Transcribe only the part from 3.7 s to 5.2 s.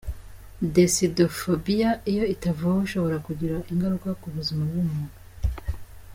ingaruka ku buzima bw’umuntu.